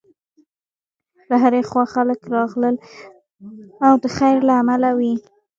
له 1.29 1.35
هرې 1.43 1.61
خوا 1.69 1.83
خلک 1.93 2.19
راغلل 2.35 2.75
او 3.87 3.93
د 4.03 4.05
خیر 4.17 4.37
له 4.47 4.53
امله 4.61 4.89
وې. 4.97 5.13